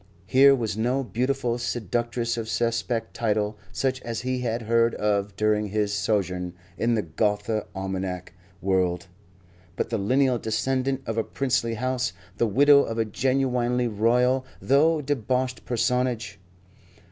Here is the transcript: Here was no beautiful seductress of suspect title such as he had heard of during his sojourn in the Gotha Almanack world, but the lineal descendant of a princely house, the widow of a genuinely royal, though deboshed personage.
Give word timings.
Here 0.25 0.55
was 0.55 0.75
no 0.75 1.03
beautiful 1.03 1.59
seductress 1.59 2.35
of 2.35 2.49
suspect 2.49 3.13
title 3.13 3.59
such 3.71 4.01
as 4.01 4.21
he 4.21 4.39
had 4.39 4.63
heard 4.63 4.95
of 4.95 5.35
during 5.35 5.67
his 5.67 5.93
sojourn 5.93 6.53
in 6.75 6.95
the 6.95 7.03
Gotha 7.03 7.67
Almanack 7.75 8.33
world, 8.63 9.05
but 9.75 9.91
the 9.91 9.99
lineal 9.99 10.39
descendant 10.39 11.03
of 11.05 11.19
a 11.19 11.23
princely 11.23 11.75
house, 11.75 12.13
the 12.37 12.47
widow 12.47 12.81
of 12.81 12.97
a 12.97 13.05
genuinely 13.05 13.87
royal, 13.87 14.43
though 14.59 15.01
deboshed 15.03 15.65
personage. 15.65 16.39